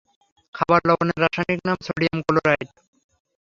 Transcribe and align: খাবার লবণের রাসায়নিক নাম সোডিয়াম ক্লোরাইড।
খাবার 0.55 0.81
লবণের 0.87 1.19
রাসায়নিক 1.23 1.59
নাম 1.67 1.77
সোডিয়াম 1.87 2.19
ক্লোরাইড। 2.27 2.67